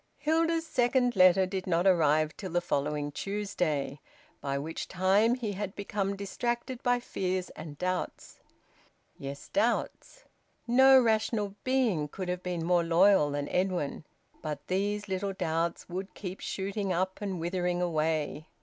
Hilda's 0.17 0.65
second 0.65 1.15
letter 1.15 1.45
did 1.45 1.67
not 1.67 1.85
arrive 1.85 2.35
till 2.35 2.49
the 2.53 2.59
following 2.59 3.11
Tuesday, 3.11 3.99
by 4.41 4.57
which 4.57 4.87
time 4.87 5.35
he 5.35 5.51
had 5.51 5.75
become 5.75 6.15
distracted 6.15 6.81
by 6.81 6.99
fears 6.99 7.51
and 7.51 7.77
doubts. 7.77 8.39
Yes, 9.19 9.47
doubts! 9.49 10.23
No 10.65 10.99
rational 10.99 11.53
being 11.63 12.07
could 12.07 12.29
have 12.29 12.41
been 12.41 12.65
more 12.65 12.83
loyal 12.83 13.29
than 13.29 13.47
Edwin, 13.49 14.03
but 14.41 14.65
these 14.65 15.07
little 15.07 15.33
doubts 15.33 15.87
would 15.87 16.15
keep 16.15 16.39
shooting 16.39 16.91
up 16.91 17.21
and 17.21 17.39
withering 17.39 17.79
away. 17.79 18.47